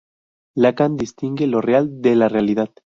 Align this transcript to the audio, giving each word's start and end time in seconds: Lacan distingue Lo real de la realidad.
Lacan 0.55 0.97
distingue 0.97 1.45
Lo 1.45 1.61
real 1.61 2.01
de 2.01 2.15
la 2.15 2.27
realidad. 2.27 2.71